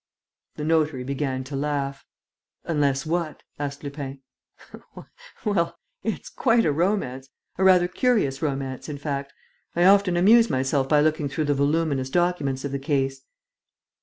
[0.55, 2.03] The notary began to laugh.
[2.63, 4.23] "Unless what?" asked Lupin.
[5.45, 9.31] "Well, it's quite a romance, a rather curious romance, in fact.
[9.75, 13.21] I often amuse myself by looking through the voluminous documents of the case."